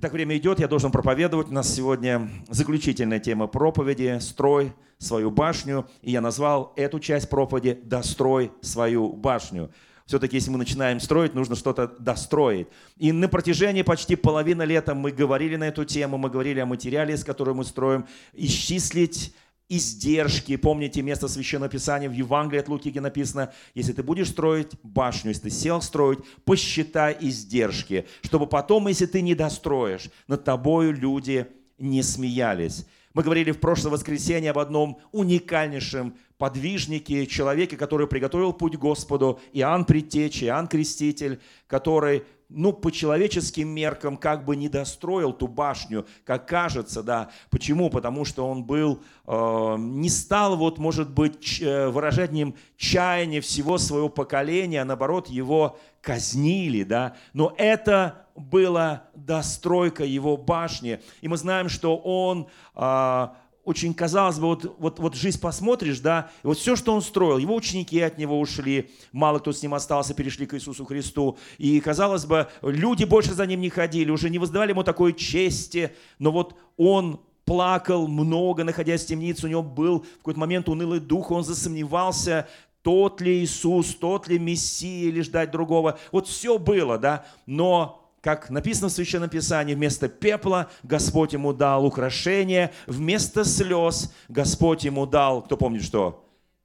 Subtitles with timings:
[0.00, 1.48] Итак, время идет, я должен проповедовать.
[1.48, 5.86] У нас сегодня заключительная тема проповеди «Строй свою башню».
[6.02, 9.72] И я назвал эту часть проповеди «Дострой свою башню».
[10.06, 12.68] Все-таки, если мы начинаем строить, нужно что-то достроить.
[12.96, 17.16] И на протяжении почти половины лета мы говорили на эту тему, мы говорили о материале,
[17.16, 19.34] с которым мы строим, исчислить
[19.68, 20.56] издержки.
[20.56, 25.30] Помните место Священного Писания в Евангелии от Луки, где написано, если ты будешь строить башню,
[25.30, 31.46] если ты сел строить, посчитай издержки, чтобы потом, если ты не достроишь, над тобою люди
[31.78, 32.86] не смеялись.
[33.14, 39.84] Мы говорили в прошлое воскресенье об одном уникальнейшем подвижнике, человеке, который приготовил путь Господу, Иоанн
[39.84, 46.48] Предтечи, Иоанн Креститель, который ну, по человеческим меркам как бы не достроил ту башню, как
[46.48, 47.30] кажется, да.
[47.50, 47.90] Почему?
[47.90, 54.08] Потому что он был, э, не стал вот, может быть, э, выражением чаяния всего своего
[54.08, 57.16] поколения, а наоборот, его казнили, да.
[57.34, 61.00] Но это была достройка его башни.
[61.20, 63.28] И мы знаем, что он э,
[63.68, 67.36] очень, казалось бы, вот, вот, вот жизнь посмотришь, да, и вот все, что он строил,
[67.36, 71.78] его ученики от него ушли, мало кто с ним остался, перешли к Иисусу Христу, и,
[71.80, 76.32] казалось бы, люди больше за ним не ходили, уже не воздавали ему такой чести, но
[76.32, 81.30] вот он плакал много, находясь в темнице, у него был в какой-то момент унылый дух,
[81.30, 82.48] он засомневался,
[82.82, 85.98] тот ли Иисус, тот ли Мессия, или ждать другого.
[86.10, 91.84] Вот все было, да, но как написано в Священном Писании, вместо пепла Господь ему дал
[91.84, 96.24] украшение, вместо слез Господь ему дал, кто помнит что?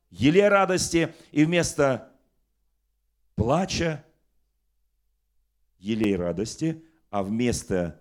[0.10, 2.10] Еле радости, и вместо
[3.36, 4.04] плача
[5.80, 8.00] елей радости, а вместо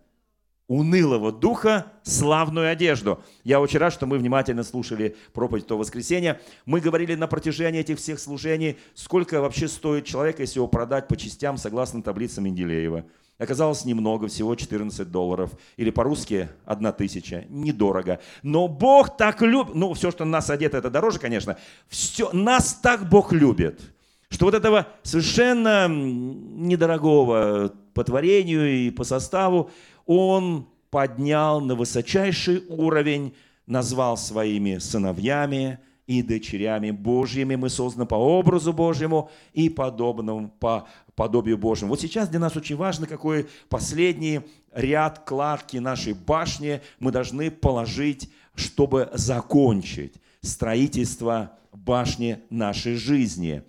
[0.68, 3.22] унылого духа славную одежду.
[3.44, 6.40] Я очень рад, что мы внимательно слушали проповедь то воскресенье.
[6.64, 11.16] Мы говорили на протяжении этих всех служений, сколько вообще стоит человек, если его продать по
[11.16, 13.04] частям, согласно таблицам Менделеева–
[13.42, 15.50] Оказалось немного, всего 14 долларов.
[15.76, 17.44] Или по-русски 1 тысяча.
[17.48, 18.20] Недорого.
[18.44, 19.74] Но Бог так любит.
[19.74, 21.56] Ну, все, что нас одето, это дороже, конечно.
[21.88, 23.80] Все, нас так Бог любит.
[24.28, 29.70] Что вот этого совершенно недорогого по творению и по составу
[30.06, 33.34] Он поднял на высочайший уровень,
[33.66, 37.54] назвал своими сыновьями, и дочерями Божьими.
[37.54, 41.90] Мы созданы по образу Божьему и подобному по подобию Божьему.
[41.90, 44.40] Вот сейчас для нас очень важно, какой последний
[44.72, 53.62] ряд кладки нашей башни мы должны положить, чтобы закончить строительство башни нашей жизни.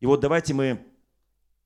[0.00, 0.80] И вот давайте мы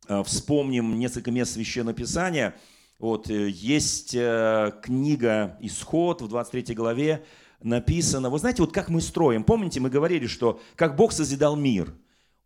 [0.08, 2.54] э, вспомним несколько мест Священного Писания.
[2.98, 7.24] Вот э, есть э, книга «Исход» в 23 главе,
[7.62, 9.44] написано, вы знаете, вот как мы строим.
[9.44, 11.94] Помните, мы говорили, что как Бог созидал мир.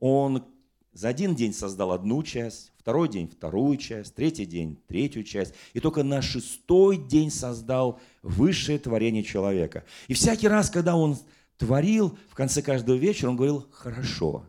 [0.01, 0.45] Он
[0.93, 5.55] за один день создал одну часть, второй день вторую часть, третий день третью часть.
[5.75, 9.85] И только на шестой день создал высшее творение человека.
[10.09, 11.19] И всякий раз, когда он
[11.59, 14.45] творил, в конце каждого вечера он говорил «хорошо».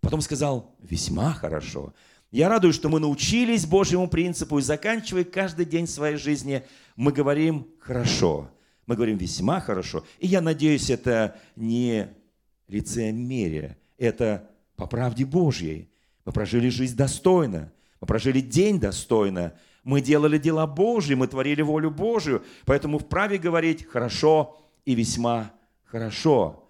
[0.00, 1.92] Потом сказал «весьма хорошо».
[2.30, 6.62] Я радуюсь, что мы научились Божьему принципу, и заканчивая каждый день своей жизни,
[6.94, 8.50] мы говорим «хорошо».
[8.88, 10.02] Мы говорим весьма хорошо.
[10.18, 12.08] И я надеюсь, это не
[12.68, 15.90] лицемерие, это по правде Божьей.
[16.24, 19.52] Мы прожили жизнь достойно, мы прожили день достойно,
[19.84, 24.56] мы делали дела Божьи, мы творили волю Божию, поэтому вправе говорить хорошо
[24.86, 25.52] и весьма
[25.84, 26.66] хорошо.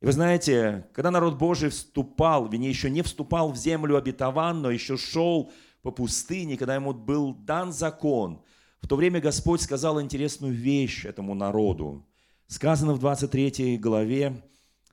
[0.00, 4.96] И вы знаете, когда народ Божий вступал, вернее, еще не вступал в землю обетованную, еще
[4.96, 5.50] шел
[5.82, 8.42] по пустыне, когда ему был дан закон–
[8.82, 12.04] в то время Господь сказал интересную вещь этому народу.
[12.48, 14.42] Сказано в 23 главе,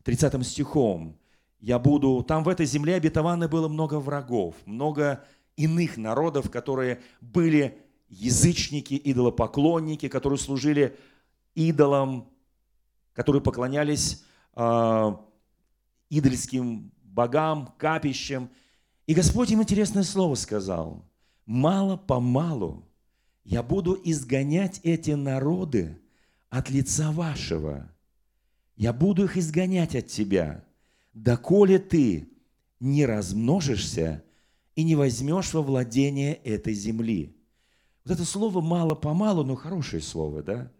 [0.04, 1.18] 30 стихом,
[1.60, 5.26] «Я буду...» Там в этой земле обетованной было много врагов, много
[5.58, 7.80] иных народов, которые были
[8.10, 10.96] язычники, идолопоклонники, которые служили
[11.56, 12.30] идолам,
[13.14, 14.24] которые поклонялись
[14.56, 15.16] э,
[16.10, 18.50] идольским богам, капищам.
[19.08, 21.04] И Господь им интересное слово сказал.
[21.46, 22.89] Мало-помалу
[23.50, 25.98] я буду изгонять эти народы
[26.52, 27.92] от лица вашего.
[28.76, 30.64] Я буду их изгонять от тебя,
[31.14, 32.30] доколе ты
[32.80, 34.24] не размножишься
[34.76, 37.36] и не возьмешь во владение этой земли.
[38.06, 40.72] Вот это слово мало-помалу, но хорошее слово, да?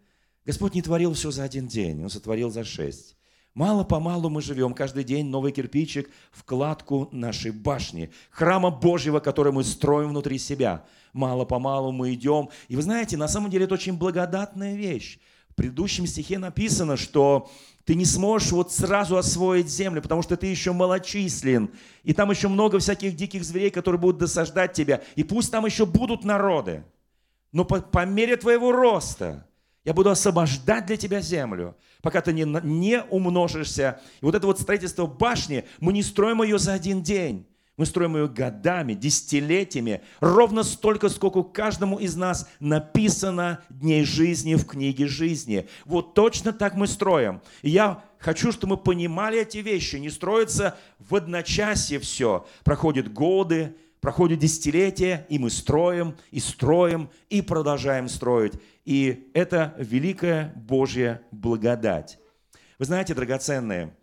[0.46, 3.16] Господь не творил все за один день, Он сотворил за шесть.
[3.54, 9.64] Мало-помалу мы живем, каждый день новый кирпичик в кладку нашей башни, храма Божьего, который мы
[9.64, 10.84] строим внутри себя.
[11.12, 12.50] Мало-помалу мы идем.
[12.68, 15.18] И вы знаете, на самом деле это очень благодатная вещь.
[15.48, 17.50] В предыдущем стихе написано, что
[17.84, 21.70] ты не сможешь вот сразу освоить землю, потому что ты еще малочислен.
[22.04, 25.02] И там еще много всяких диких зверей, которые будут досаждать тебя.
[25.16, 26.84] И пусть там еще будут народы.
[27.50, 29.44] Но по, по мере твоего роста
[29.84, 34.00] я буду освобождать для тебя землю, пока ты не, не умножишься.
[34.20, 37.46] И вот это вот строительство башни, мы не строим ее за один день.
[37.80, 44.66] Мы строим ее годами, десятилетиями, ровно столько, сколько каждому из нас написано дней жизни в
[44.66, 45.66] книге жизни.
[45.86, 47.40] Вот точно так мы строим.
[47.62, 49.96] И я хочу, чтобы мы понимали эти вещи.
[49.96, 52.46] Не строится в одночасье все.
[52.64, 58.54] Проходят годы, проходят десятилетия, и мы строим, и строим, и продолжаем строить.
[58.84, 62.18] И это великая Божья благодать.
[62.78, 63.94] Вы знаете, драгоценные,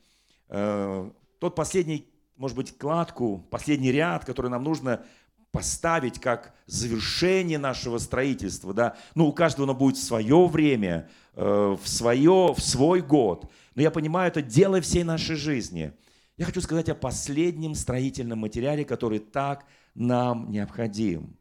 [0.49, 1.09] э,
[1.39, 2.07] тот последний
[2.38, 5.03] может быть, кладку, последний ряд, который нам нужно
[5.51, 8.73] поставить как завершение нашего строительства.
[8.73, 8.95] Да?
[9.15, 13.50] Ну, у каждого оно будет в свое время, э, в, свое, в свой год.
[13.73, 15.93] Но я понимаю, это дело всей нашей жизни.
[16.38, 19.65] Я хочу сказать о последнем строительном материале, который так
[19.97, 21.35] нам необходим.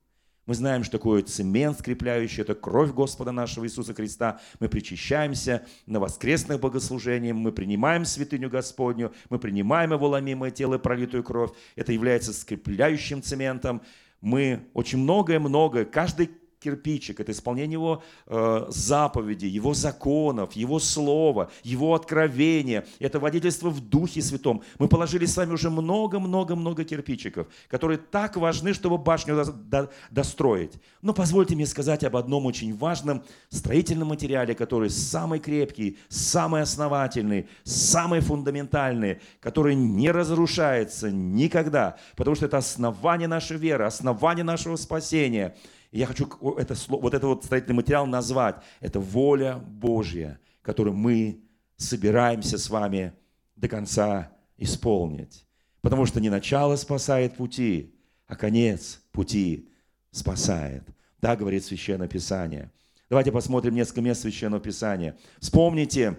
[0.47, 4.41] Мы знаем, что такое цемент скрепляющий, это кровь Господа нашего Иисуса Христа.
[4.61, 10.79] Мы причащаемся на воскресных богослужениях, мы принимаем святыню Господню, мы принимаем его ломимое тело и
[10.79, 11.51] пролитую кровь.
[11.75, 13.83] Это является скрепляющим цементом.
[14.21, 16.31] Мы очень многое-многое, каждый
[16.67, 23.81] кирпичик, это исполнение Его э, заповедей, Его законов, Его слова, Его откровения, это водительство в
[23.81, 24.63] Духе Святом.
[24.81, 30.73] Мы положили с вами уже много-много-много кирпичиков, которые так важны, чтобы башню до, до, достроить.
[31.03, 37.49] Но позвольте мне сказать об одном очень важном строительном материале, который самый крепкий, самый основательный,
[37.63, 45.55] самый фундаментальный, который не разрушается никогда, потому что это основание нашей веры, основание нашего спасения–
[45.93, 48.57] я хочу это, вот этот вот строительный материал назвать.
[48.81, 51.41] Это воля Божья, которую мы
[51.77, 53.13] собираемся с вами
[53.55, 55.47] до конца исполнить.
[55.81, 57.95] Потому что не начало спасает пути,
[58.27, 59.69] а конец пути
[60.11, 60.83] спасает.
[61.21, 62.71] Так говорит Священное Писание.
[63.09, 65.17] Давайте посмотрим несколько мест Священного Писания.
[65.39, 66.19] Вспомните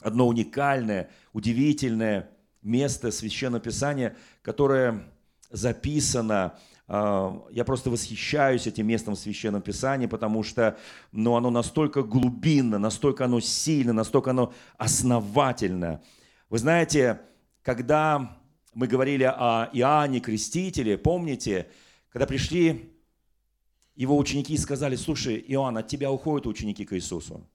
[0.00, 2.28] одно уникальное, удивительное
[2.60, 5.04] место Священного Писания, которое
[5.50, 6.58] записано
[6.88, 10.76] я просто восхищаюсь этим местом в Священном Писании, потому что
[11.12, 16.02] ну, оно настолько глубинно, настолько оно сильно, настолько оно основательно.
[16.50, 17.20] Вы знаете,
[17.62, 18.38] когда
[18.74, 21.68] мы говорили о Иоанне Крестителе, помните,
[22.08, 22.92] когда пришли
[23.94, 27.48] его ученики и сказали, слушай, Иоанн, от тебя уходят ученики к Иисусу.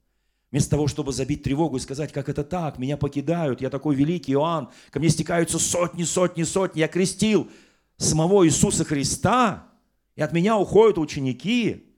[0.50, 4.32] Вместо того, чтобы забить тревогу и сказать, как это так, меня покидают, я такой великий
[4.32, 7.52] Иоанн, ко мне стекаются сотни, сотни, сотни, я крестил
[7.98, 9.68] самого Иисуса Христа,
[10.16, 11.94] и от меня уходят ученики.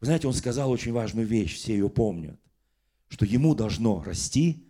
[0.00, 2.38] Вы знаете, он сказал очень важную вещь, все ее помнят,
[3.08, 4.68] что ему должно расти,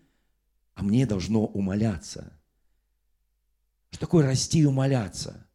[0.74, 2.38] а мне должно умоляться.
[3.90, 5.46] Что такое расти и умоляться?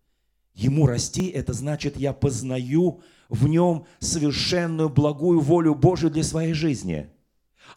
[0.54, 7.10] Ему расти– это значит, я познаю в нем совершенную благую волю Божию для своей жизни.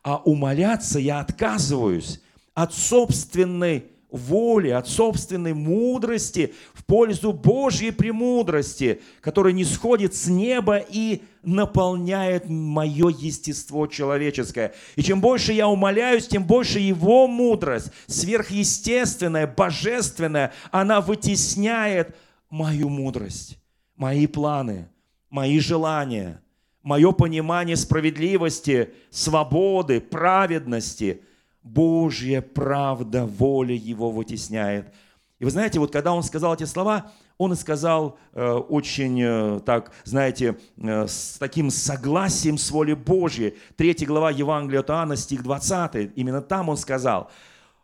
[0.02, 2.20] А умоляться я отказываюсь
[2.54, 10.76] от собственной воли, от собственной мудрости в пользу Божьей премудрости, которая не сходит с неба
[10.76, 14.74] и наполняет мое естество человеческое.
[14.94, 22.14] И чем больше я умоляюсь, тем больше Его мудрость, сверхъестественная, божественная, она вытесняет
[22.50, 23.58] мою мудрость,
[23.96, 24.88] мои планы,
[25.30, 26.42] мои желания,
[26.82, 31.22] мое понимание справедливости, свободы, праведности–
[31.62, 34.92] Божья правда, воля Его вытесняет.
[35.38, 39.90] И вы знаете, вот когда он сказал эти слова, он сказал э, очень, э, так,
[40.04, 43.56] знаете, э, с таким согласием с волей Божьей.
[43.76, 47.30] Третья глава Евангелия от Иоанна, стих 20, именно там он сказал.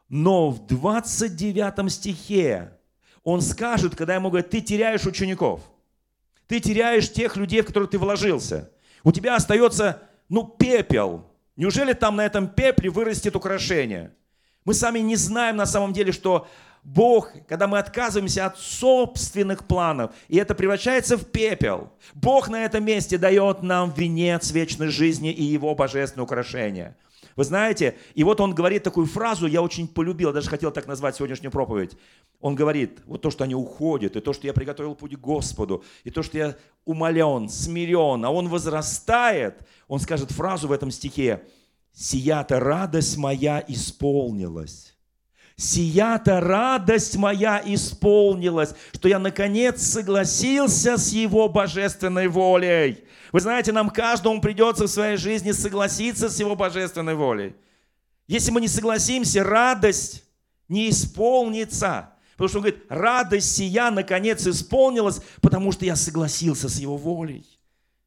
[0.09, 2.73] Но в 29 стихе
[3.25, 5.61] он скажет, когда ему говорят, ты теряешь учеников,
[6.47, 8.71] ты теряешь тех людей, в которых ты вложился.
[9.03, 11.28] У тебя остается, ну, пепел,
[11.59, 14.13] Неужели там на этом пепле вырастет украшение?
[14.65, 16.47] Мы сами не знаем на самом деле, что
[16.85, 22.85] Бог, когда мы отказываемся от собственных планов, и это превращается в пепел, Бог на этом
[22.85, 26.97] месте дает нам венец вечной жизни и его божественное украшение–
[27.39, 31.15] вы знаете, и вот он говорит такую фразу, я очень полюбил, даже хотел так назвать
[31.15, 31.93] сегодняшнюю проповедь.
[32.41, 35.85] Он говорит, вот то, что они уходят, и то, что я приготовил путь к Господу,
[36.03, 41.45] и то, что я умолен, смирен, а он возрастает, он скажет фразу в этом стихе,
[41.93, 44.97] «Сия-то радость моя исполнилась».
[45.55, 53.05] Сия-то радость моя исполнилась, что я наконец согласился с Его божественной волей.
[53.33, 57.55] Вы знаете, нам каждому придется в своей жизни согласиться с Его божественной волей.
[58.27, 60.25] Если мы не согласимся, радость
[60.69, 62.15] не исполнится.
[62.33, 67.45] Потому что он говорит, радость сия наконец исполнилась, потому что я согласился с Его волей.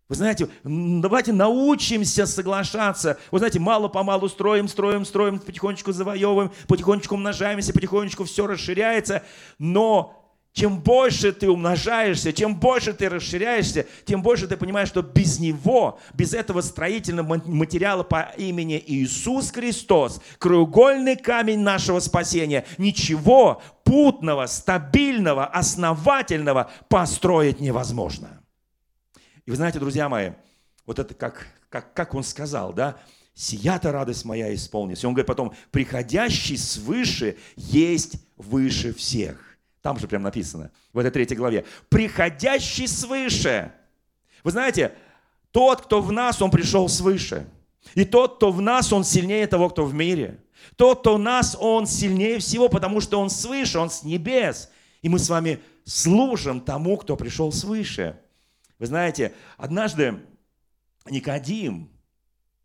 [0.07, 3.17] Вы знаете, давайте научимся соглашаться.
[3.31, 9.23] Вы знаете, мало-помалу строим, строим, строим, потихонечку завоевываем, потихонечку умножаемся, потихонечку все расширяется.
[9.57, 10.20] Но
[10.53, 15.99] чем больше ты умножаешься, чем больше ты расширяешься, тем больше ты понимаешь, что без него,
[16.13, 25.45] без этого строительного материала по имени Иисус Христос, краеугольный камень нашего спасения, ничего путного, стабильного,
[25.45, 28.43] основательного построить невозможно.
[29.45, 30.31] И вы знаете, друзья мои,
[30.85, 32.97] вот это как, как, как он сказал, да,
[33.33, 35.05] «Сия-то радость моя исполнится».
[35.05, 39.50] И он говорит потом, «Приходящий свыше есть выше всех».
[39.81, 41.65] Там же прям написано, в этой третьей главе.
[41.89, 43.71] «Приходящий свыше».
[44.43, 44.93] Вы знаете,
[45.51, 47.47] тот, кто в нас, он пришел свыше.
[47.95, 50.39] И тот, кто в нас, он сильнее того, кто в мире.
[50.75, 54.69] Тот, кто в нас, он сильнее всего, потому что он свыше, он с небес.
[55.01, 58.19] И мы с вами служим тому, кто пришел свыше.
[58.77, 60.19] Вы знаете, однажды
[61.09, 61.89] Никодим,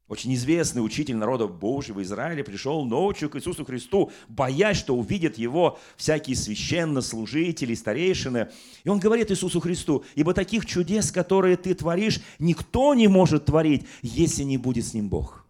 [0.09, 5.81] очень известный учитель народа Божьего Израиля пришел ночью к Иисусу Христу, боясь, что увидят его
[5.97, 8.49] всякие священнослужители, старейшины.
[8.85, 13.85] И он говорит Иисусу Христу, «Ибо таких чудес, которые ты творишь, никто не может творить,
[14.03, 15.45] если не будет с ним Бог».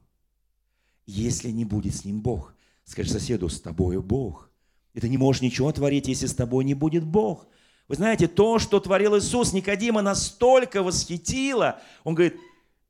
[1.05, 2.55] Если не будет с ним Бог.
[2.85, 4.51] Скажи соседу, с тобою Бог.
[4.95, 7.47] И ты не можешь ничего творить, если с тобой не будет Бог.
[7.89, 11.81] Вы знаете, то, что творил Иисус, Никодима настолько восхитило.
[12.03, 12.37] Он говорит,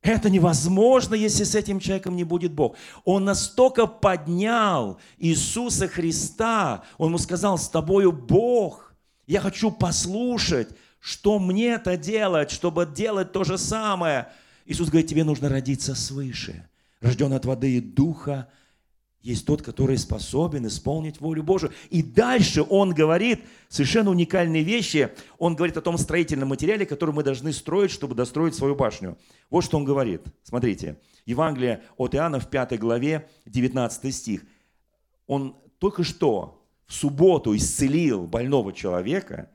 [0.07, 2.77] это невозможно, если с этим человеком не будет Бог.
[3.05, 6.85] Он настолько поднял Иисуса Христа.
[6.99, 8.95] Он ему сказал, с тобою Бог.
[9.27, 10.69] Я хочу послушать,
[11.01, 14.29] что мне это делать, чтобы делать то же самое.
[14.65, 16.69] Иисус говорит, тебе нужно родиться свыше.
[17.01, 18.49] Рожден от воды и духа,
[19.27, 21.73] есть тот, который способен исполнить волю Божию.
[21.91, 25.11] И дальше он говорит совершенно уникальные вещи.
[25.39, 29.19] Он говорит о том строительном материале, который мы должны строить, чтобы достроить свою башню.
[29.51, 30.23] Вот что он говорит.
[30.45, 30.99] Смотрите.
[31.25, 34.43] Евангелие от Иоанна в 5 главе, 19 стих.
[35.27, 39.51] Он только что в субботу исцелил больного человека.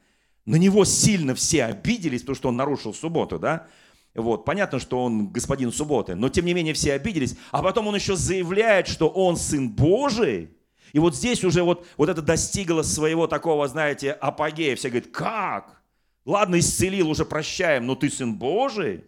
[0.45, 3.67] На него сильно все обиделись, потому что он нарушил субботу, да?
[4.13, 7.35] Вот, понятно, что он господин субботы, но тем не менее все обиделись.
[7.51, 10.49] А потом он еще заявляет, что он сын Божий.
[10.91, 14.75] И вот здесь уже вот, вот это достигло своего такого, знаете, апогея.
[14.75, 15.81] Все говорят, как?
[16.25, 19.05] Ладно, исцелил, уже прощаем, но ты сын Божий?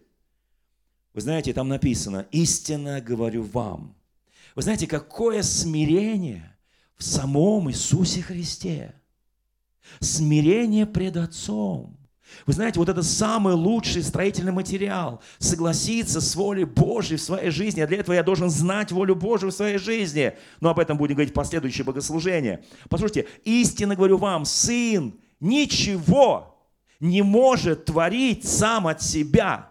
[1.12, 3.94] Вы знаете, там написано, истинно говорю вам.
[4.54, 6.56] Вы знаете, какое смирение
[6.96, 8.94] в самом Иисусе Христе.
[10.00, 11.96] Смирение пред Отцом.
[12.46, 15.22] Вы знаете, вот это самый лучший строительный материал.
[15.38, 17.80] Согласиться с волей Божьей в своей жизни.
[17.80, 20.36] А для этого я должен знать волю Божью в своей жизни.
[20.60, 22.64] Но об этом будем говорить в последующее богослужение.
[22.88, 26.54] Послушайте, истинно говорю вам, сын ничего
[27.00, 29.68] не может творить сам от себя.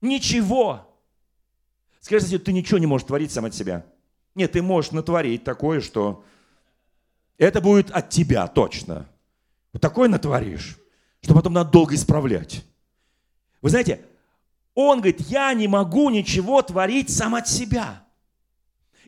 [0.00, 0.86] Ничего.
[2.00, 3.84] Скажите, ты ничего не можешь творить сам от себя.
[4.34, 6.24] Нет, ты можешь натворить такое, что
[7.38, 9.08] это будет от тебя точно.
[9.72, 10.78] Вот такое натворишь,
[11.22, 12.64] что потом надо долго исправлять.
[13.62, 14.04] Вы знаете,
[14.74, 18.04] он говорит, я не могу ничего творить сам от себя.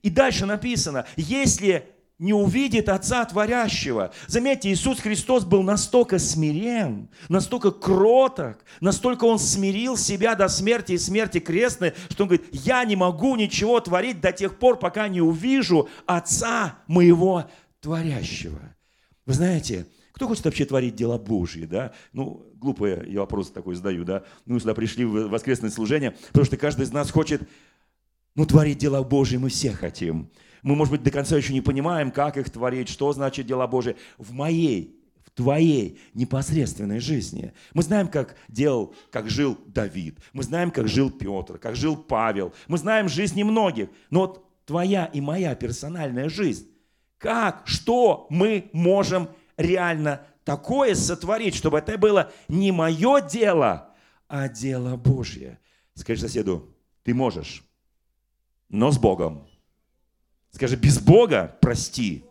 [0.03, 1.89] И дальше написано, если
[2.23, 4.13] не увидит Отца Творящего.
[4.29, 10.99] Заметьте, Иисус Христос был настолько смирен, настолько кроток, настолько Он смирил себя до смерти и
[10.99, 15.21] смерти крестной, что Он говорит, я не могу ничего творить до тех пор, пока не
[15.21, 17.51] увижу Отца моего
[17.81, 18.61] Творящего.
[19.27, 19.87] Вы знаете,
[20.23, 21.93] кто хочет вообще творить дела Божьи, да?
[22.13, 24.23] Ну, глупый я вопрос такой задаю, да?
[24.47, 27.43] Ну, сюда пришли в воскресное служение, потому что каждый из нас хочет,
[28.37, 30.31] ну, творить дела Божьи мы все хотим.
[30.63, 33.97] Мы, может быть, до конца еще не понимаем, как их творить, что значит дела Божьи.
[34.17, 37.53] В моей в твоей непосредственной жизни.
[37.75, 40.19] Мы знаем, как делал, как жил Давид.
[40.33, 42.55] Мы знаем, как жил Петр, как жил Павел.
[42.69, 43.89] Мы знаем жизни многих.
[44.11, 46.69] Но вот твоя и моя персональная жизнь.
[47.19, 49.29] Как, что мы можем
[49.63, 53.95] реально такое сотворить, чтобы это было не мое дело,
[54.29, 55.59] а дело Божье.
[55.95, 57.65] Скажи соседу, ты можешь,
[58.69, 59.47] но с Богом.
[60.51, 62.25] Скажи, без Бога прости.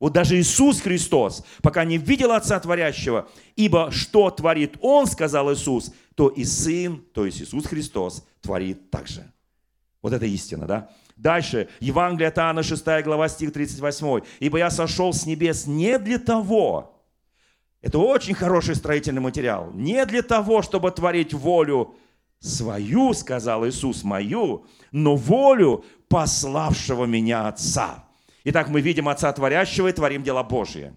[0.00, 5.92] Вот даже Иисус Христос, пока не видел Отца Творящего, ибо что творит Он, сказал Иисус,
[6.16, 9.30] то и Сын, то есть Иисус Христос, творит так же.
[10.00, 10.90] Вот это истина, да?
[11.16, 14.20] Дальше, Евангелие от Иоанна, 6 глава, стих 38.
[14.40, 16.94] «Ибо я сошел с небес не для того,
[17.80, 21.94] это очень хороший строительный материал, не для того, чтобы творить волю
[22.38, 28.04] свою, сказал Иисус, мою, но волю пославшего меня Отца».
[28.44, 30.94] Итак, мы видим Отца Творящего и творим дела Божьи.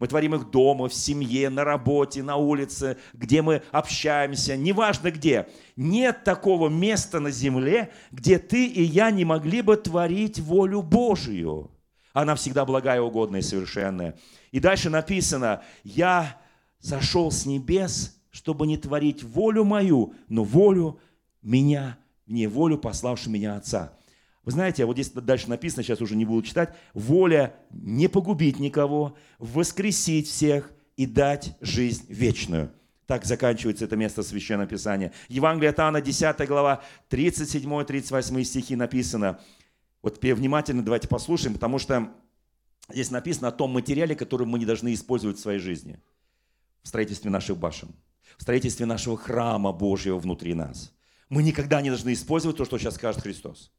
[0.00, 5.46] Мы творим их дома, в семье, на работе, на улице, где мы общаемся, неважно где.
[5.76, 11.70] Нет такого места на земле, где ты и я не могли бы творить волю Божию.
[12.14, 14.18] Она всегда благая, угодная и совершенная.
[14.52, 16.40] И дальше написано, я
[16.80, 20.98] сошел с небес, чтобы не творить волю мою, но волю
[21.42, 23.92] меня, не волю пославшего меня Отца.
[24.44, 29.16] Вы знаете, вот здесь дальше написано, сейчас уже не буду читать, воля не погубить никого,
[29.38, 32.72] воскресить всех и дать жизнь вечную.
[33.06, 35.12] Так заканчивается это место Священного Писания.
[35.28, 39.40] Евангелие от Иоанна, 10 глава, 37-38 стихи написано.
[40.00, 42.10] Вот внимательно давайте послушаем, потому что
[42.88, 46.00] здесь написано о том материале, который мы не должны использовать в своей жизни.
[46.82, 47.90] В строительстве наших башен,
[48.38, 50.94] в строительстве нашего храма Божьего внутри нас.
[51.28, 53.70] Мы никогда не должны использовать то, что сейчас скажет Христос.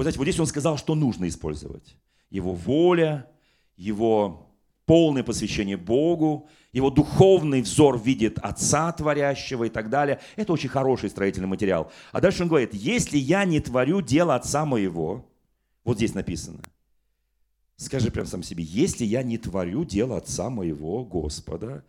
[0.00, 1.94] Вот знаете, вот здесь он сказал, что нужно использовать.
[2.30, 3.28] Его воля,
[3.76, 4.50] его
[4.86, 10.18] полное посвящение Богу, его духовный взор видит Отца Творящего и так далее.
[10.36, 11.92] Это очень хороший строительный материал.
[12.12, 15.30] А дальше он говорит, если я не творю дело Отца моего,
[15.84, 16.62] вот здесь написано,
[17.76, 21.84] скажи прям сам себе, если я не творю дело Отца моего, Господа,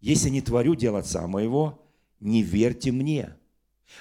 [0.00, 1.80] если не творю дело Отца моего,
[2.18, 3.36] не верьте мне.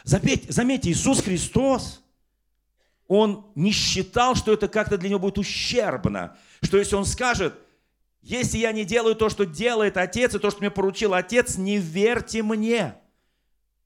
[0.04, 2.04] Заметьте, заметьте Иисус Христос–
[3.10, 6.38] он не считал, что это как-то для него будет ущербно.
[6.62, 7.56] Что если он скажет,
[8.22, 11.80] если я не делаю то, что делает Отец, и то, что мне поручил Отец, не
[11.80, 12.94] верьте мне.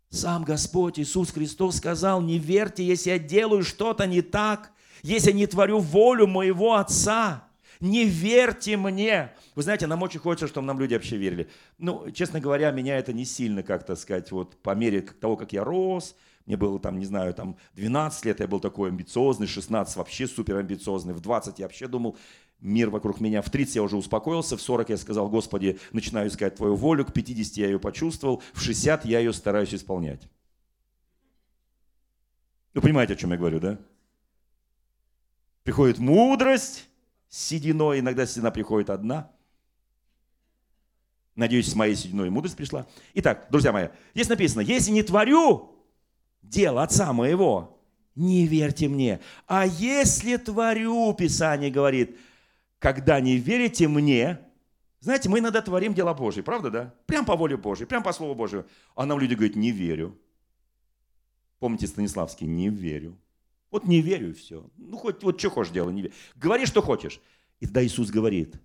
[0.10, 4.72] Сам Господь Иисус Христос сказал, не верьте, если я делаю что-то не так,
[5.04, 7.48] если я не творю волю моего Отца.
[7.80, 9.34] Не верьте мне.
[9.56, 11.50] Вы знаете, нам очень хочется, чтобы нам люди вообще верили.
[11.78, 15.64] Ну, честно говоря, меня это не сильно, как-то сказать, вот по мере того, как я
[15.64, 20.28] рос, мне было там, не знаю, там 12 лет я был такой амбициозный, 16 вообще
[20.28, 22.18] супер амбициозный, в 20 я вообще думал,
[22.60, 23.42] мир вокруг меня.
[23.42, 27.14] В 30 я уже успокоился, в 40 я сказал, Господи, начинаю искать Твою волю, к
[27.14, 30.30] 50 я ее почувствовал, в 60 я ее стараюсь исполнять.
[32.74, 33.80] Вы понимаете, о чем я говорю, да?
[35.64, 36.90] Приходит мудрость
[37.30, 39.32] с сединой, иногда седина приходит одна.
[41.36, 42.86] Надеюсь, с моей сединой мудрость пришла.
[43.14, 45.73] Итак, друзья мои, здесь написано, если не творю,
[46.44, 47.80] дел Отца моего,
[48.16, 49.20] не верьте мне.
[49.48, 52.18] А если творю, Писание говорит,
[52.80, 54.40] когда не верите мне,
[55.00, 56.94] знаете, мы иногда творим дела Божьи, правда, да?
[57.08, 58.66] Прям по воле Божьей, прям по Слову Божьему.
[58.96, 60.18] А нам люди говорят, не верю.
[61.60, 63.18] Помните Станиславский, не верю.
[63.70, 64.70] Вот не верю и все.
[64.78, 66.14] Ну, хоть вот что хочешь делай, не верю.
[66.36, 67.20] Говори, что хочешь.
[67.60, 68.56] И тогда Иисус говорит,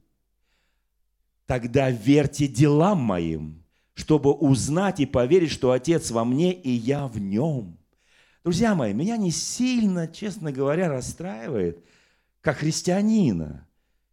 [1.47, 3.65] тогда верьте делам моим,
[3.99, 7.77] чтобы узнать и поверить, что Отец во мне и я в нем.
[8.45, 11.85] Друзья мои, меня не сильно, честно говоря, расстраивает,
[12.41, 13.67] как христианина,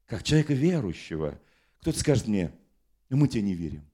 [0.07, 1.39] как человека верующего.
[1.81, 2.51] Кто-то скажет мне,
[3.09, 3.85] «Ну, мы тебе не верим.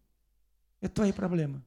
[0.80, 1.62] Это твои проблемы.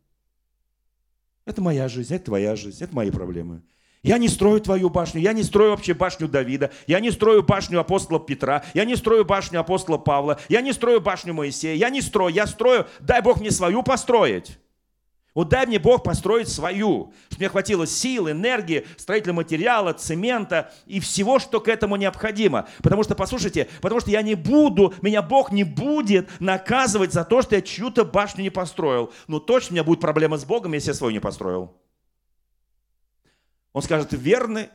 [1.45, 3.61] Это моя жизнь, это твоя жизнь, это мои проблемы.
[4.05, 7.81] Я не строю твою башню, я не строю вообще башню Давида, я не строю башню
[7.81, 12.03] апостола Петра, я не строю башню апостола Павла, я не строю башню Моисея, я не
[12.03, 14.59] строю, я строю, дай Бог мне свою построить.
[15.35, 21.01] Вот дай мне Бог построить свою, чтобы мне хватило сил, энергии, строительного материала, цемента и
[21.01, 22.69] всего, что к этому необходимо.
[22.83, 27.41] Потому что, послушайте, потому что я не буду, меня Бог не будет наказывать за то,
[27.41, 29.13] что я чью-то башню не построил.
[29.29, 31.75] Но точно у меня будет проблема с Богом, если я свою не построил.
[33.75, 34.69] Он скажет, верный,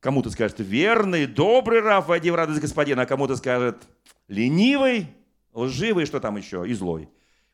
[0.00, 3.88] кому-то скажет, верный, добрый раб, войди в радость господина, а кому-то скажет,
[4.28, 5.08] ленивый,
[5.54, 7.08] лживый, что там еще, и злой.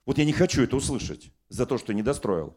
[0.04, 2.56] Вот я не хочу это услышать за то, что не достроил.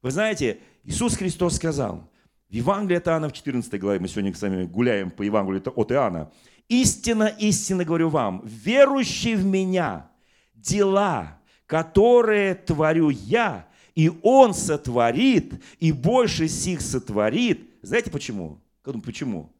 [0.00, 2.10] Вы знаете, Иисус Христос сказал,
[2.48, 5.92] в Евангелии от Иоанна в 14 главе, мы сегодня с вами гуляем по Евангелию от
[5.92, 6.32] Иоанна,
[6.68, 10.10] «Истинно, истинно говорю вам, верующий в Меня,
[10.54, 17.68] дела, которые творю Я, и Он сотворит, и больше сих сотворит.
[17.82, 18.60] Знаете почему?
[19.02, 19.52] Почему?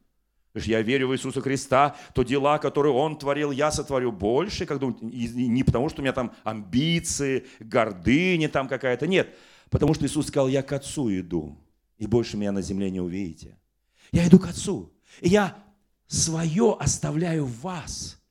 [0.53, 4.65] Я верю в Иисуса Христа, то дела, которые Он творил, я сотворю больше.
[4.65, 9.07] Как думаете, не потому, что у меня там амбиции, гордыня там какая-то.
[9.07, 9.35] Нет,
[9.69, 11.57] потому что Иисус сказал, я к Отцу иду,
[11.97, 13.57] и больше меня на земле не увидите.
[14.11, 15.57] Я иду к Отцу, и я
[16.07, 18.21] свое оставляю в вас–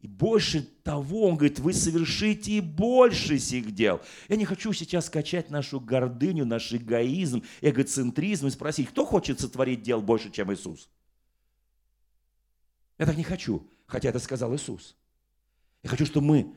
[0.00, 4.00] и больше того, он говорит, вы совершите и больше сих дел.
[4.28, 9.82] Я не хочу сейчас скачать нашу гордыню, наш эгоизм, эгоцентризм и спросить, кто хочет сотворить
[9.82, 10.88] дел больше, чем Иисус?
[12.96, 14.96] Я так не хочу, хотя это сказал Иисус.
[15.82, 16.54] Я хочу, чтобы мы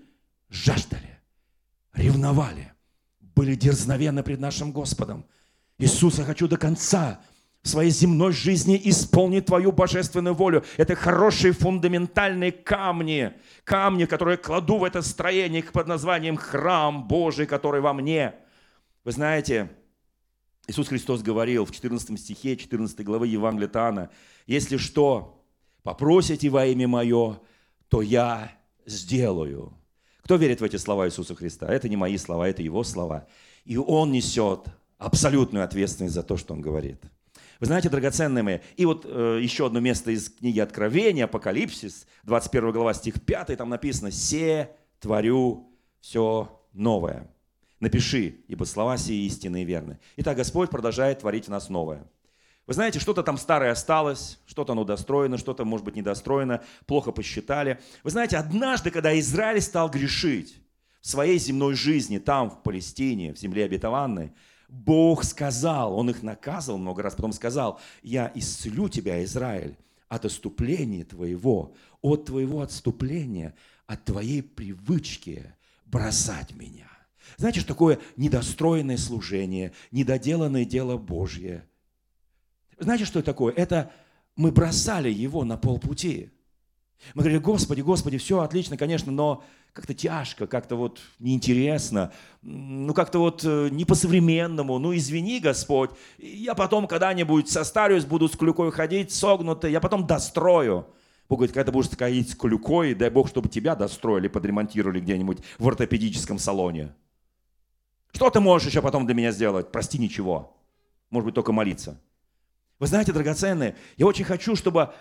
[0.49, 1.19] жаждали,
[1.93, 2.73] ревновали,
[3.19, 5.25] были дерзновенны пред нашим Господом.
[5.79, 7.23] Иисус, я хочу до конца
[7.63, 10.63] своей земной жизни исполнить Твою божественную волю.
[10.77, 17.81] Это хорошие фундаментальные камни, камни, которые кладу в это строение под названием храм Божий, который
[17.81, 18.33] во мне.
[19.03, 19.69] Вы знаете,
[20.67, 24.09] Иисус Христос говорил в 14 стихе 14 главы Евангелия Тана,
[24.47, 25.43] «Если что,
[25.83, 27.39] попросите во имя Мое,
[27.89, 28.51] то я
[28.85, 29.73] сделаю».
[30.23, 31.67] Кто верит в эти слова Иисуса Христа?
[31.67, 33.27] Это не мои слова, это Его слова.
[33.65, 34.65] И Он несет
[34.97, 37.03] абсолютную ответственность за то, что Он говорит.
[37.61, 42.71] Вы знаете, драгоценные мои, и вот э, еще одно место из книги Откровения, Апокалипсис, 21
[42.71, 47.29] глава, стих 5, там написано «Се творю все новое».
[47.79, 49.99] Напиши, ибо слова сии истинные и верны.
[50.17, 52.03] Итак, Господь продолжает творить в нас новое.
[52.65, 57.79] Вы знаете, что-то там старое осталось, что-то оно достроено, что-то, может быть, недостроено, плохо посчитали.
[58.03, 60.59] Вы знаете, однажды, когда Израиль стал грешить
[60.99, 64.33] в своей земной жизни, там, в Палестине, в земле обетованной,
[64.71, 71.03] Бог сказал, Он их наказывал много раз, потом сказал, я исцелю тебя, Израиль, от отступления
[71.03, 73.53] твоего, от твоего отступления,
[73.85, 75.53] от твоей привычки
[75.85, 76.87] бросать меня.
[77.35, 81.67] Знаете, что такое недостроенное служение, недоделанное дело Божье?
[82.79, 83.53] Знаете, что это такое?
[83.53, 83.91] Это
[84.37, 86.31] мы бросали его на полпути.
[87.13, 92.11] Мы говорили, Господи, Господи, все отлично, конечно, но как-то тяжко, как-то вот неинтересно,
[92.41, 98.35] ну как-то вот э, не по-современному, ну извини, Господь, я потом когда-нибудь состарюсь, буду с
[98.35, 100.87] клюкой ходить, согнутый, я потом дострою.
[101.29, 105.39] Бог говорит, когда ты будешь ходить с клюкой, дай Бог, чтобы тебя достроили, подремонтировали где-нибудь
[105.57, 106.93] в ортопедическом салоне.
[108.11, 109.71] Что ты можешь еще потом для меня сделать?
[109.71, 110.57] Прости, ничего.
[111.09, 111.97] Может быть, только молиться.
[112.79, 114.91] Вы знаете, драгоценные, я очень хочу, чтобы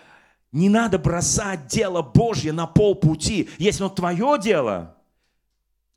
[0.53, 3.49] не надо бросать дело Божье на полпути.
[3.59, 4.97] Если оно твое дело,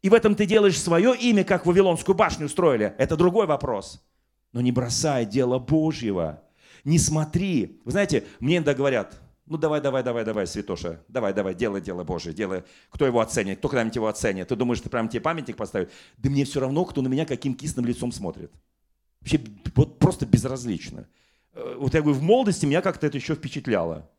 [0.02, 4.04] и в этом ты делаешь свое имя, как Вавилонскую башню строили, это другой вопрос.
[4.52, 6.44] Но не бросай дело Божьего.
[6.84, 7.82] Не смотри.
[7.86, 12.04] Вы знаете, мне иногда говорят, ну давай, давай, давай, давай, святоша, давай, давай, делай дело
[12.04, 12.64] Божие, делай.
[12.90, 14.48] Кто его оценит, кто когда-нибудь его оценит?
[14.50, 15.92] Ты думаешь, ты прям тебе памятник поставит?
[16.18, 18.52] Да мне все равно, кто на меня каким кислым лицом смотрит.
[19.22, 19.40] Вообще
[19.76, 21.08] вот просто безразлично.
[21.54, 24.10] Э, вот я говорю, в молодости меня как-то это еще впечатляло.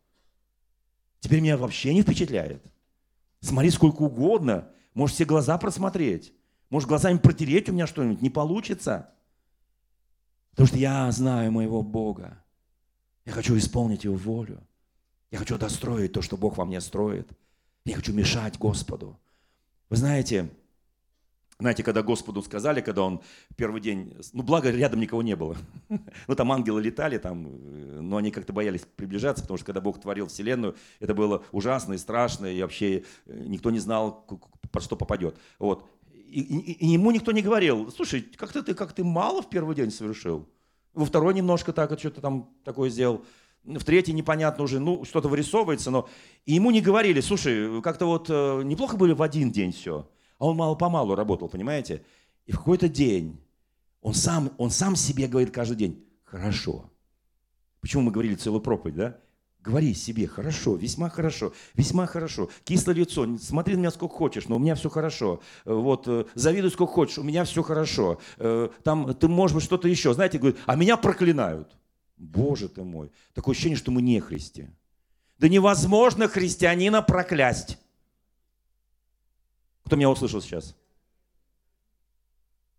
[1.25, 2.63] Теперь меня вообще не впечатляет.
[3.41, 4.69] Смотри сколько угодно.
[4.93, 6.35] Можешь все глаза просмотреть.
[6.69, 8.21] Можешь глазами протереть у меня что-нибудь.
[8.21, 9.09] Не получится.
[10.51, 12.45] Потому что я знаю моего Бога.
[13.25, 14.61] Я хочу исполнить Его волю.
[15.31, 17.27] Я хочу достроить то, что Бог во мне строит.
[17.87, 19.19] Я хочу мешать Господу.
[19.89, 20.51] Вы знаете,
[21.59, 23.21] знаете, когда Господу сказали, когда он
[23.57, 25.57] первый день, ну благо рядом никого не было.
[26.27, 30.01] Ну там ангелы летали, там, э, но они как-то боялись приближаться, потому что когда Бог
[30.01, 34.27] творил Вселенную, это было ужасно и страшно, и вообще э, никто не знал,
[34.71, 35.37] под что попадет.
[35.59, 35.89] Вот.
[36.13, 39.77] И, и, и ему никто не говорил, слушай, как-то ты, как ты мало в первый
[39.77, 40.49] день совершил.
[40.93, 43.25] Во второй немножко так, вот что-то там такое сделал.
[43.65, 46.09] В третий непонятно уже, ну, что-то вырисовывается, но...
[46.45, 50.07] И ему не говорили, слушай, как-то вот э, неплохо были в один день все.
[50.39, 52.05] А он мало-помалу работал, понимаете?
[52.47, 53.41] И в какой-то день
[54.01, 56.91] он сам, он сам себе говорит каждый день, хорошо.
[57.81, 59.19] Почему мы говорили целую проповедь, да?
[59.61, 62.51] Говори себе, хорошо, весьма хорошо, весьма хорошо.
[62.65, 65.41] Кислое лицо, смотри на меня сколько хочешь, но у меня все хорошо.
[65.65, 68.21] Вот, э, завидуй сколько хочешь, у меня все хорошо.
[68.37, 70.13] Э, там ты, может быть, что-то еще.
[70.13, 71.79] Знаете, говорит, а меня проклинают.
[72.19, 73.11] Боже ты мой.
[73.33, 74.69] Такое ощущение, что мы не христи.
[75.39, 77.79] Да невозможно христианина проклясть.
[79.85, 80.75] Кто меня услышал сейчас?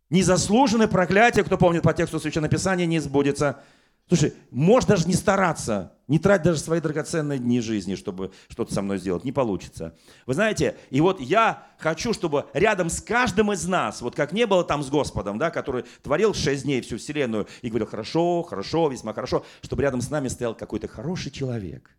[0.09, 3.63] Незаслуженное проклятие, кто помнит по тексту Священного Писания, не сбудется.
[4.07, 8.83] Слушай, можешь даже не стараться, не трать даже свои драгоценные дни жизни, чтобы что-то со
[8.83, 9.23] мной сделать.
[9.23, 9.97] Не получится.
[10.27, 14.45] Вы знаете, и вот я хочу, чтобы рядом с каждым из нас, вот как не
[14.45, 18.89] было там с Господом, да, который творил шесть дней всю вселенную и говорил, хорошо, хорошо,
[18.89, 21.89] весьма хорошо, чтобы рядом с нами стоял какой-то хороший человек,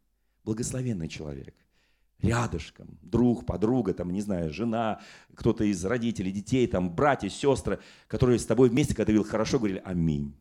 [0.44, 1.56] благословенный человек,
[2.20, 5.00] рядышком, друг, подруга, там, не знаю, жена,
[5.34, 9.58] кто-то из родителей, детей, там, братья, сестры, которые с тобой вместе, когда ты видел хорошо,
[9.58, 10.34] говорили «Аминь».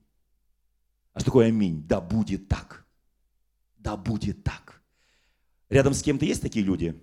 [1.14, 1.86] А что такое «Аминь»?
[1.88, 2.86] Да будет так.
[3.78, 4.82] Да будет так.
[5.70, 7.02] Рядом с кем-то есть такие люди?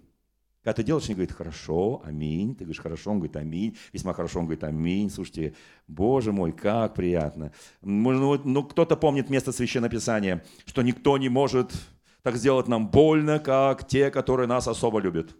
[0.62, 2.54] Когда ты делаешь, они говорят, хорошо, аминь.
[2.54, 3.76] Ты говоришь, хорошо, он говорит, аминь.
[3.92, 5.10] Весьма хорошо, он говорит, аминь.
[5.10, 5.56] Слушайте,
[5.88, 7.52] боже мой, как приятно.
[7.80, 11.72] Ну, ну кто-то помнит место Священного Писания, что никто не может
[12.22, 15.34] так сделать нам больно, как те, которые нас особо любят.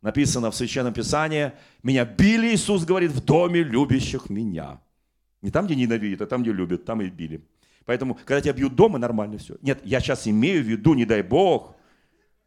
[0.00, 4.80] Написано в Священном Писании, меня били, Иисус говорит, в доме любящих меня.
[5.42, 7.44] Не там, где ненавидят, а там, где любят, там и били.
[7.84, 9.56] Поэтому, когда тебя бьют дома, нормально все.
[9.60, 11.74] Нет, я сейчас имею в виду, не дай Бог,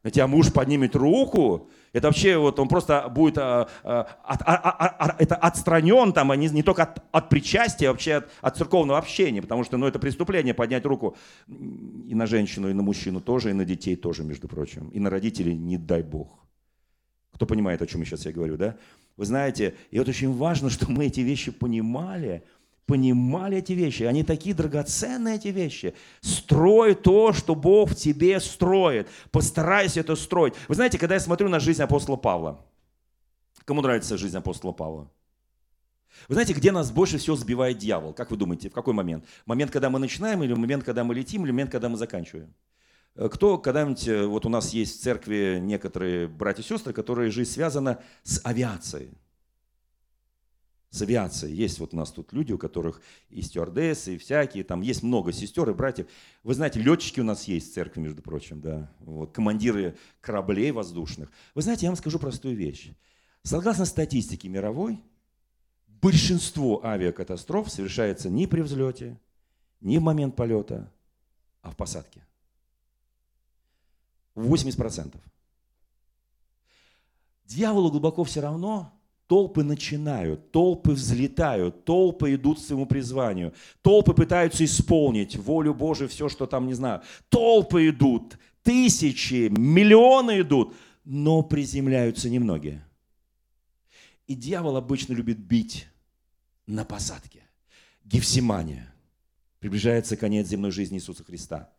[0.06, 4.56] на тебя муж поднимет руку, это вообще вот он просто будет а, а, от, а,
[4.56, 8.30] а, а, это отстранен там, а не, не только от, от причастия, а вообще от,
[8.40, 12.84] от церковного общения, потому что ну, это преступление поднять руку и на женщину, и на
[12.84, 16.46] мужчину тоже, и на детей тоже, между прочим, и на родителей, не дай бог.
[17.34, 18.78] Кто понимает, о чем я сейчас я говорю, да?
[19.18, 22.44] Вы знаете, и вот очень важно, что мы эти вещи понимали,
[22.86, 24.04] понимали эти вещи.
[24.04, 25.94] Они такие драгоценные, эти вещи.
[26.22, 29.08] Строй то, что Бог в тебе строит.
[29.32, 30.54] Постарайся это строить.
[30.68, 32.64] Вы знаете, когда я смотрю на жизнь апостола Павла,
[33.66, 35.10] кому нравится жизнь апостола Павла?
[36.28, 38.14] Вы знаете, где нас больше всего сбивает дьявол?
[38.14, 39.26] Как вы думаете, в какой момент?
[39.46, 42.54] Момент, когда мы начинаем, или момент, когда мы летим, или момент, когда мы заканчиваем?
[43.16, 47.32] Э, кто когда-нибудь, э, вот у нас есть в церкви некоторые братья и сестры, которые
[47.32, 49.10] жизнь связана с авиацией
[50.96, 51.56] с авиацией.
[51.56, 55.32] Есть вот у нас тут люди, у которых и стюардессы, и всякие, там есть много
[55.32, 56.08] сестер и братьев.
[56.44, 61.32] Вы знаете, летчики у нас есть в церкви, между прочим, да, вот, командиры кораблей воздушных.
[61.54, 62.92] Вы знаете, я вам скажу простую вещь.
[63.44, 65.04] Согласно статистике мировой,
[65.88, 69.20] большинство авиакатастроф совершается не при взлете,
[69.82, 70.92] не в момент полета,
[71.62, 72.26] а в посадке.
[74.36, 75.16] 80%.
[77.46, 78.92] Дьяволу глубоко все равно,
[79.28, 86.30] Толпы начинают, толпы взлетают, толпы идут к своему призванию, толпы пытаются исполнить волю Божию, все,
[86.30, 87.02] что там, не знаю.
[87.30, 92.86] Толпы идут, тысячи, миллионы идут, но приземляются немногие.
[94.28, 95.88] И дьявол обычно любит бить
[96.68, 97.42] на посадке.
[98.04, 98.94] Гефсимания.
[99.60, 101.74] Приближается конец земной жизни Иисуса Христа.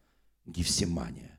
[0.46, 1.38] Гефсимания.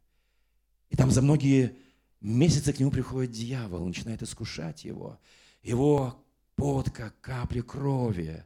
[0.89, 1.75] И там за многие
[2.21, 5.19] месяцы к нему приходит дьявол, начинает искушать его–
[5.67, 6.15] его
[6.55, 8.45] пот, как капли крови.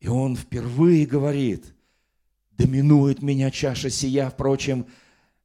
[0.00, 1.72] И он впервые говорит,
[2.50, 4.86] доминует меня чаша сия, впрочем,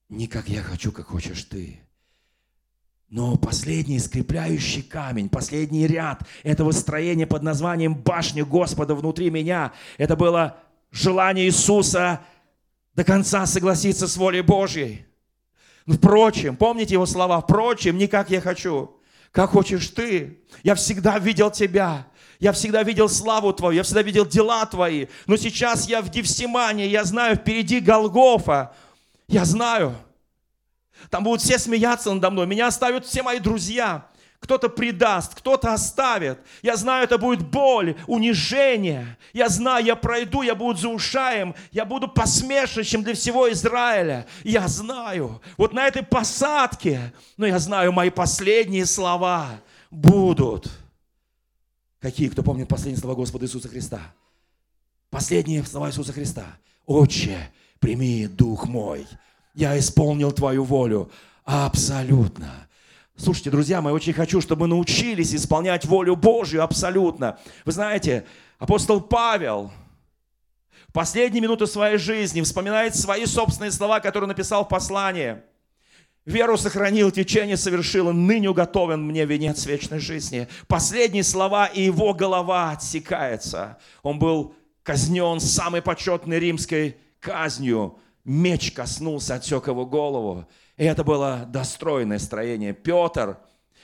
[0.09, 1.79] не как я хочу, как хочешь ты.
[3.09, 10.15] Но последний скрепляющий камень, последний ряд этого строения под названием «Башня Господа внутри меня» это
[10.15, 10.57] было
[10.91, 12.21] желание Иисуса
[12.95, 15.05] до конца согласиться с волей Божьей.
[15.85, 18.96] Впрочем, помните его слова, впрочем, не как я хочу,
[19.31, 20.39] как хочешь ты.
[20.63, 22.07] Я всегда видел тебя.
[22.39, 25.07] Я всегда видел славу Твою, я всегда видел дела Твои.
[25.25, 28.75] Но сейчас я в Гефсимане, я знаю, впереди Голгофа.
[29.27, 29.95] Я знаю.
[31.09, 32.47] Там будут все смеяться надо мной.
[32.47, 34.07] Меня оставят все мои друзья.
[34.39, 36.39] Кто-то предаст, кто-то оставит.
[36.61, 39.17] Я знаю, это будет боль, унижение.
[39.33, 44.27] Я знаю, я пройду, я буду заушаем, я буду посмешищем для всего Израиля.
[44.43, 50.69] Я знаю, вот на этой посадке, но я знаю, мои последние слова будут.
[51.99, 54.01] Какие, кто помнит последние слова Господа Иисуса Христа?
[55.09, 56.45] Последние слова Иисуса Христа.
[56.85, 59.07] Отче, прими дух мой.
[59.55, 61.09] Я исполнил твою волю
[61.43, 62.66] абсолютно
[63.17, 67.39] Слушайте, друзья мои, очень хочу, чтобы мы научились исполнять волю Божью абсолютно.
[67.65, 68.27] Вы знаете,
[68.59, 69.71] апостол Павел
[70.87, 75.37] в последние минуты своей жизни вспоминает свои собственные слова, которые написал в послании.
[76.25, 80.47] Веру сохранил, течение совершил, ныне уготовен мне венец вечной жизни.
[80.67, 83.79] Последние слова, и его голова отсекается.
[84.03, 84.53] Он был
[84.83, 87.97] казнен самой почетной римской казнью.
[88.25, 90.45] Меч коснулся, отсек его голову.
[90.77, 92.73] И это было достойное строение.
[92.73, 93.37] Петр,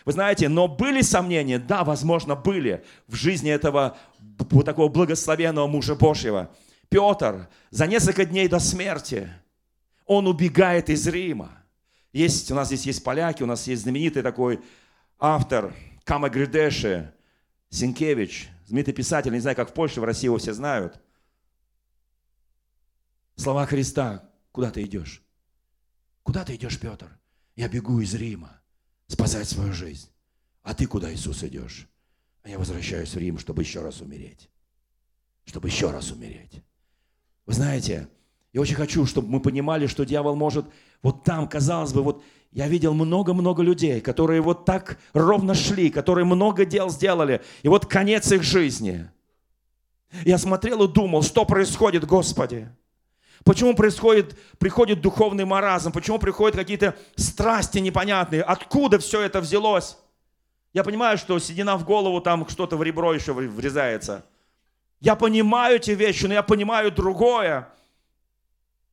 [0.05, 1.59] вы знаете, но были сомнения?
[1.59, 6.51] Да, возможно, были в жизни этого вот такого благословенного мужа Божьего.
[6.89, 9.29] Петр за несколько дней до смерти,
[10.05, 11.51] он убегает из Рима.
[12.11, 14.61] Есть, у нас здесь есть поляки, у нас есть знаменитый такой
[15.17, 17.11] автор Кама Гридеши,
[17.69, 21.01] Синкевич, знаменитый писатель, не знаю, как в Польше, в России его все знают.
[23.35, 25.22] Слова Христа, куда ты идешь?
[26.23, 27.07] Куда ты идешь, Петр?
[27.55, 28.61] Я бегу из Рима
[29.07, 30.09] спасать свою жизнь.
[30.63, 31.87] А ты куда, Иисус, идешь?
[32.43, 34.49] А я возвращаюсь в Рим, чтобы еще раз умереть.
[35.45, 36.63] Чтобы еще раз умереть.
[37.45, 38.07] Вы знаете,
[38.53, 40.65] я очень хочу, чтобы мы понимали, что дьявол может
[41.01, 46.25] вот там, казалось бы, вот я видел много-много людей, которые вот так ровно шли, которые
[46.25, 49.09] много дел сделали, и вот конец их жизни.
[50.23, 52.69] Я смотрел и думал, что происходит, Господи.
[53.43, 55.91] Почему происходит, приходит духовный маразм?
[55.91, 58.41] Почему приходят какие-то страсти непонятные?
[58.41, 59.97] Откуда все это взялось?
[60.71, 64.25] Я понимаю, что седина в голову, там что-то в ребро еще врезается.
[64.99, 67.67] Я понимаю эти вещи, но я понимаю другое.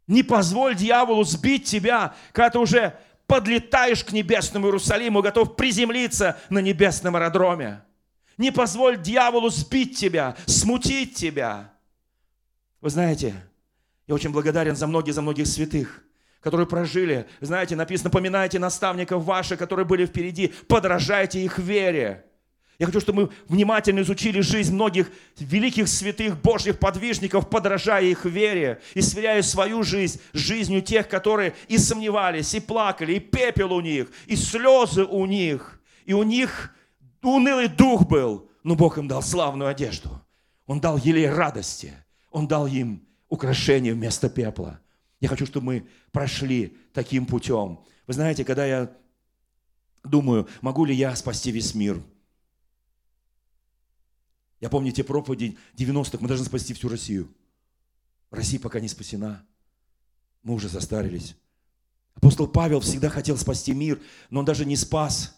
[0.08, 2.98] Не позволь дьяволу сбить тебя, когда ты уже
[3.28, 7.84] подлетаешь к небесному Иерусалиму, готов приземлиться на небесном аэродроме.
[8.36, 11.72] Не позволь дьяволу сбить тебя, смутить тебя.
[12.80, 13.34] Вы знаете,
[14.10, 16.02] я очень благодарен за многих, за многих святых,
[16.40, 17.28] которые прожили.
[17.40, 22.24] Знаете, написано, поминайте наставников ваших, которые были впереди, подражайте их вере.
[22.80, 28.80] Я хочу, чтобы мы внимательно изучили жизнь многих великих святых Божьих подвижников, подражая их вере
[28.94, 33.80] и сверяя свою жизнь с жизнью тех, которые и сомневались, и плакали, и пепел у
[33.80, 36.74] них, и слезы у них, и у них
[37.22, 40.20] унылый дух был, но Бог им дал славную одежду.
[40.66, 41.94] Он дал елей радости.
[42.32, 44.80] Он дал им украшение вместо пепла.
[45.20, 47.80] Я хочу, чтобы мы прошли таким путем.
[48.06, 48.94] Вы знаете, когда я
[50.04, 52.02] думаю, могу ли я спасти весь мир?
[54.60, 57.34] Я помню те проповеди 90-х, мы должны спасти всю Россию.
[58.30, 59.46] Россия пока не спасена.
[60.42, 61.36] Мы уже застарились.
[62.14, 65.36] Апостол Павел всегда хотел спасти мир, но он даже не спас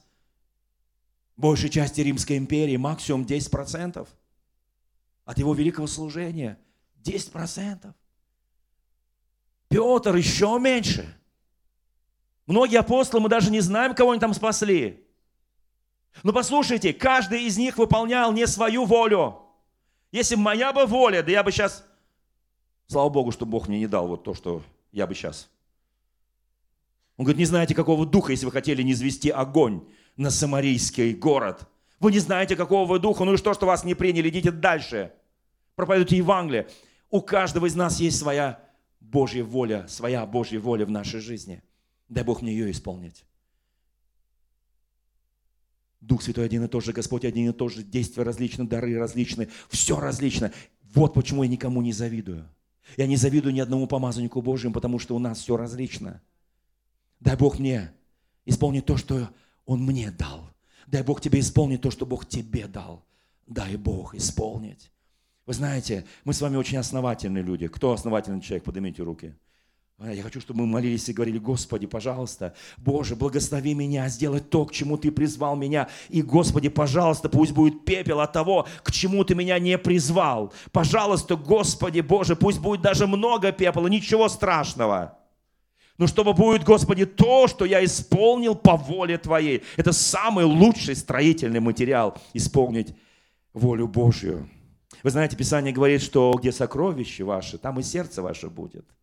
[1.37, 4.09] большей части Римской империи, максимум 10%
[5.25, 6.59] от его великого служения.
[7.05, 7.93] 10%.
[9.69, 11.19] Петр еще меньше.
[12.47, 15.07] Многие апостолы, мы даже не знаем, кого они там спасли.
[16.23, 19.39] Но послушайте, каждый из них выполнял не свою волю.
[20.11, 21.87] Если моя бы воля, да я бы сейчас,
[22.87, 25.49] слава Богу, что Бог мне не дал вот то, что я бы сейчас.
[27.17, 29.87] Он говорит, не знаете, какого духа, если вы хотели не извести огонь
[30.17, 31.69] на самарийский город.
[32.01, 35.13] Вы не знаете, какого вы духа, ну и что, что вас не приняли, идите дальше.
[35.77, 36.69] Проповедуйте Евангелие.
[37.13, 38.59] У каждого из нас есть своя
[38.99, 41.63] Божья воля, своя Божья воля в нашей жизни.
[42.09, 43.27] Дай Бог мне ее исполнить.
[46.01, 49.51] Дух Святой один и тот же, Господь один и тот же, действия различны, дары различны,
[49.69, 50.53] все различно.
[50.95, 52.49] Вот почему я никому не завидую.
[52.97, 56.23] Я не завидую ни одному помазаннику Божьему, потому что у нас все различно.
[57.21, 57.93] Дай Бог мне
[58.47, 59.29] исполнить то, что
[59.67, 60.51] Он мне дал.
[60.87, 63.05] Дай Бог тебе исполнить то, что Бог тебе дал.
[63.47, 64.91] Дай Бог исполнить.
[65.47, 67.67] Вы знаете, мы с вами очень основательные люди.
[67.67, 68.65] Кто основательный человек?
[68.65, 69.35] Поднимите руки.
[69.99, 74.73] Я хочу, чтобы мы молились и говорили, Господи, пожалуйста, Боже, благослови меня сделать то, к
[74.73, 75.89] чему Ты призвал меня.
[76.09, 80.53] И, Господи, пожалуйста, пусть будет пепел от того, к чему Ты меня не призвал.
[80.73, 85.19] Пожалуйста, Господи, Боже, пусть будет даже много пепла, ничего страшного.
[85.99, 89.63] Но чтобы будет, Господи, то, что я исполнил по воле Твоей.
[89.77, 92.93] Это самый лучший строительный материал, исполнить
[93.53, 94.49] волю Божью.
[95.03, 98.87] Вы знаете, Писание говорит, что где сокровище ваше, там и сердце ваше будет–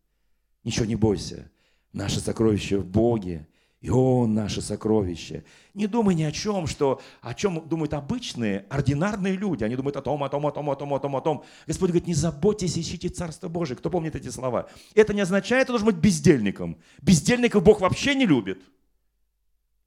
[0.64, 1.50] Ничего не бойся.
[1.92, 3.46] Наше сокровище в Боге.
[3.80, 5.42] И Он наше сокровище.
[5.72, 9.64] Не думай ни о чем, что, о чем думают обычные, ординарные люди.
[9.64, 11.44] Они думают о том, о том, о том, о том, о том, о том.
[11.66, 13.78] Господь говорит, не заботьтесь, ищите Царство Божие.
[13.78, 14.68] Кто помнит эти слова?
[14.94, 16.76] Это не означает, что должен быть бездельником.
[17.00, 18.60] Бездельников Бог вообще не любит.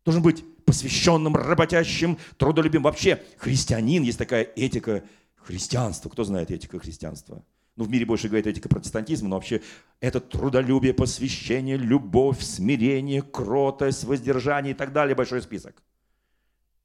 [0.05, 2.81] Должен быть посвященным, работящим, трудолюбим.
[2.81, 5.03] Вообще, христианин, есть такая этика
[5.43, 6.09] христианства.
[6.09, 7.43] Кто знает этика христианства?
[7.75, 9.61] ну, в мире больше говорит этика протестантизма, но вообще
[9.99, 15.81] это трудолюбие, посвящение, любовь, смирение, кротость, воздержание и так далее, большой список.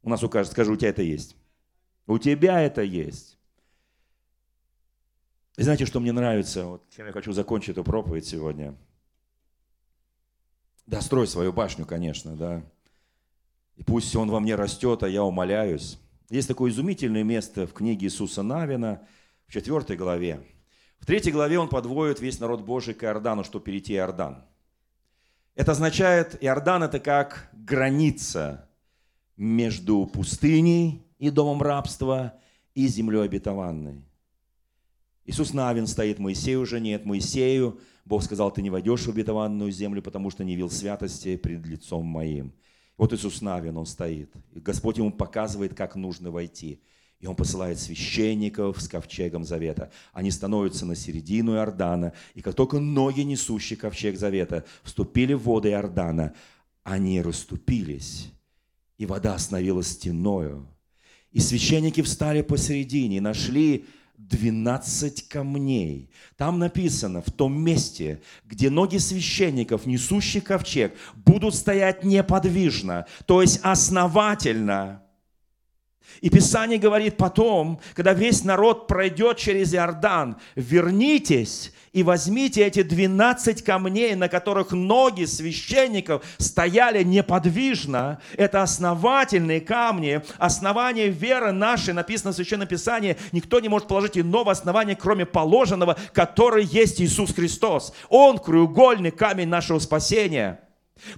[0.03, 1.37] У нас укажет, скажу, у тебя это есть.
[2.07, 3.38] У тебя это есть.
[5.57, 6.64] И знаете, что мне нравится?
[6.64, 8.75] Вот чем я хочу закончить эту проповедь сегодня.
[10.87, 12.62] Да, строй свою башню, конечно, да.
[13.77, 15.99] И пусть он во мне растет, а я умоляюсь.
[16.29, 19.03] Есть такое изумительное место в книге Иисуса Навина,
[19.47, 20.41] в четвертой главе.
[20.99, 24.45] В третьей главе он подводит весь народ Божий к Иордану, чтобы перейти Иордан.
[25.55, 28.69] Это означает, Иордан это как граница
[29.37, 32.35] между пустыней и домом рабства
[32.75, 34.05] и землей обетованной.
[35.25, 37.81] Иисус Навин стоит, Моисею уже нет, Моисею.
[38.05, 42.05] Бог сказал, ты не войдешь в обетованную землю, потому что не вил святости пред лицом
[42.07, 42.53] моим.
[42.98, 44.30] Вот Иисус Навин, он стоит.
[44.52, 46.80] И Господь ему показывает, как нужно войти.
[47.20, 49.90] И он посылает священников с ковчегом завета.
[50.12, 52.12] Они становятся на середину Иордана.
[52.34, 56.34] И как только ноги, несущие ковчег завета, вступили в воды Иордана,
[56.82, 58.30] они расступились,
[58.96, 60.66] и вода остановилась стеною.
[61.30, 63.84] И священники встали посередине и нашли
[64.18, 66.11] 12 камней.
[66.37, 73.61] Там написано, в том месте, где ноги священников, несущих ковчег, будут стоять неподвижно, то есть
[73.62, 75.02] основательно–
[76.21, 83.62] и Писание говорит потом, когда весь народ пройдет через Иордан, вернитесь и возьмите эти 12
[83.62, 88.21] камней, на которых ноги священников стояли неподвижно.
[88.37, 94.53] Это основательные камни, основание веры нашей, написано в Священном Писании, никто не может положить иного
[94.53, 97.93] основания, кроме положенного, который есть Иисус Христос.
[98.09, 100.61] Он краеугольный камень нашего спасения.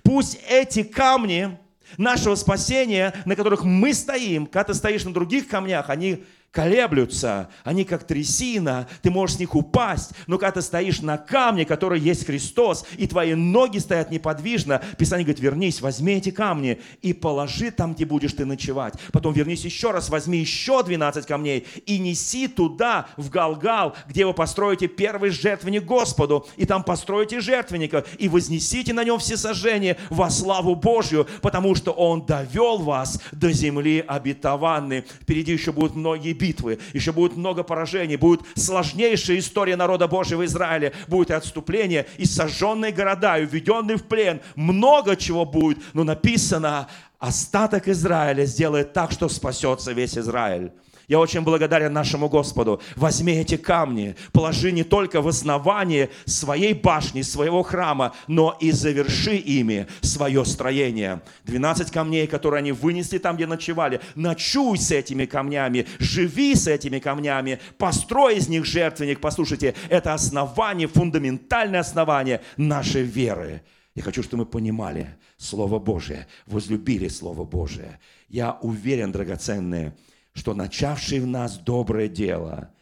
[0.03, 1.59] Пусть эти камни
[1.97, 7.85] нашего спасения, на которых мы стоим, когда ты стоишь на других камнях, они колеблются, они
[7.85, 12.27] как трясина, ты можешь с них упасть, но когда ты стоишь на камне, который есть
[12.27, 17.95] Христос, и твои ноги стоят неподвижно, Писание говорит, вернись, возьми эти камни и положи там,
[17.95, 18.95] где будешь ты ночевать.
[19.13, 24.35] Потом вернись еще раз, возьми еще 12 камней и неси туда, в Галгал, где вы
[24.35, 30.31] построите первый жертвенник Господу, и там построите жертвенника, и вознесите на нем все сожжения во
[30.31, 35.05] славу Божью, потому что Он довел вас до земли обетованной.
[35.23, 40.93] Впереди еще будут многие битвы, еще будет много поражений, будет сложнейшая история народа Божьего Израиля,
[41.07, 46.88] будет и отступление, и сожженные города, и введенные в плен, много чего будет, но написано,
[47.18, 50.72] остаток Израиля сделает так, что спасется весь Израиль.
[51.11, 52.81] Я очень благодарен нашему Господу.
[52.95, 59.35] Возьми эти камни, положи не только в основание своей башни, своего храма, но и заверши
[59.35, 61.21] ими свое строение.
[61.47, 64.01] 12 камней, которые они вынесли там, где ночевали.
[64.15, 69.19] Ночуй с этими камнями, живи с этими камнями, построй из них жертвенник.
[69.19, 73.63] Послушайте, это основание, фундаментальное основание нашей веры.
[73.97, 77.99] Я хочу, чтобы мы понимали Слово Божие, возлюбили Слово Божие.
[78.29, 79.93] Я уверен, драгоценные,
[80.41, 82.72] что начавший в нас доброе дело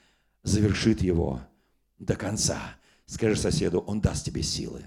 [0.44, 1.40] завершит его
[1.98, 2.76] до конца.
[3.04, 4.84] Скажи соседу, он даст тебе силы,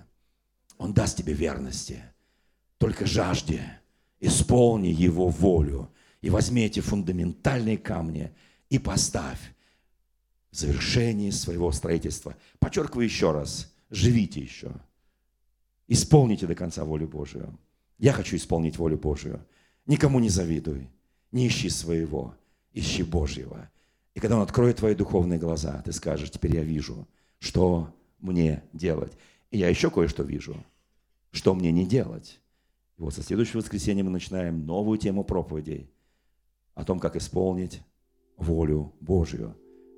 [0.78, 2.02] он даст тебе верности.
[2.78, 3.62] Только жажди,
[4.22, 5.92] исполни его волю
[6.22, 8.34] и возьми эти фундаментальные камни
[8.70, 9.54] и поставь
[10.50, 12.38] в завершении своего строительства.
[12.60, 14.72] Подчеркиваю еще раз, живите еще.
[15.90, 17.60] Исполните до конца волю Божию.
[17.98, 19.46] Я хочу исполнить волю Божию.
[19.88, 20.90] Никому не завидуй,
[21.34, 22.34] не ищи своего
[22.74, 23.70] ищи Божьего.
[24.14, 27.08] И когда Он откроет твои духовные глаза, ты скажешь, теперь я вижу,
[27.40, 29.14] что мне делать.
[29.52, 30.56] И я еще кое-что вижу,
[31.32, 32.40] что мне не делать.
[32.98, 35.90] И вот со следующего воскресенья мы начинаем новую тему проповедей
[36.76, 37.82] о том, как исполнить
[38.38, 39.56] волю Божью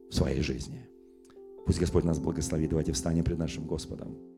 [0.09, 0.87] в своей жизни.
[1.65, 2.69] Пусть Господь нас благословит.
[2.69, 4.32] Давайте встанем пред нашим Господом.